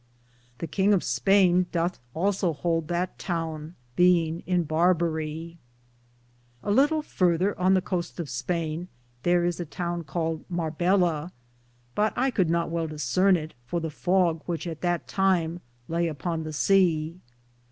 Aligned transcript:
The 0.57 0.67
kinge 0.67 0.95
of 0.95 1.03
Spayne 1.03 1.67
Dothe 1.71 1.99
also 2.15 2.55
houlde 2.55 2.87
that 2.87 3.19
toune, 3.19 3.73
beinge 3.95 4.41
in 4.47 4.63
Barberie. 4.63 5.59
A 6.63 6.71
litle 6.71 7.03
further 7.03 7.55
on 7.59 7.75
the 7.75 7.83
Coste 7.83 8.19
of 8.19 8.27
Spayne 8.27 8.87
thar 9.21 9.45
is 9.45 9.59
a 9.59 9.65
Towne 9.67 10.03
caled 10.03 10.43
Marvels,^ 10.49 11.31
but 11.93 12.13
I 12.15 12.31
could 12.31 12.49
not 12.49 12.71
well 12.71 12.87
disarne 12.87 13.37
it 13.37 13.53
for 13.67 13.79
the 13.79 13.91
fogge 13.91 14.41
which 14.47 14.65
at 14.65 14.81
that 14.81 15.07
time 15.07 15.61
Laye 15.87 16.07
upon 16.09 16.45
the 16.45 16.49
seae. 16.49 17.19